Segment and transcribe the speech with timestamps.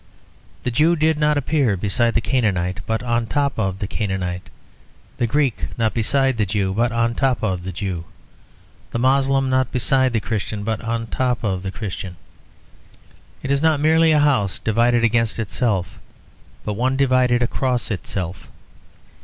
[0.63, 4.49] The Jew did not appear beside the Canaanite but on top of the Canaanite;
[5.17, 8.05] the Greek not beside the Jew but on top of the Jew;
[8.89, 12.17] the Moslem not beside the Christian but on top of the Christian.
[13.43, 15.99] It is not merely a house divided against itself,
[16.65, 18.47] but one divided across itself.